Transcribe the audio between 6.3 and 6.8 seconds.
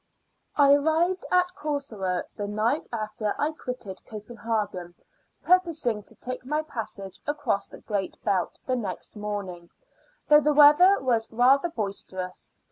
my